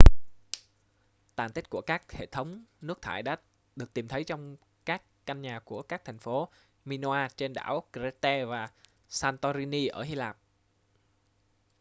tàn 1.35 1.51
tích 1.51 1.69
của 1.69 1.81
các 1.81 2.11
hệ 2.11 2.25
thống 2.25 2.65
nước 2.81 3.01
thải 3.01 3.23
đã 3.23 3.35
được 3.75 3.93
tìm 3.93 4.07
thấy 4.07 4.23
trong 4.23 4.57
các 4.85 5.01
căn 5.25 5.41
nhà 5.41 5.59
của 5.59 5.81
các 5.81 6.05
thành 6.05 6.19
phố 6.19 6.49
minoa 6.85 7.27
trên 7.37 7.53
đảo 7.53 7.83
crete 7.93 8.45
và 8.45 8.69
santorini 9.09 9.87
ở 9.87 10.03
hy 10.03 10.15
lạp 10.15 10.37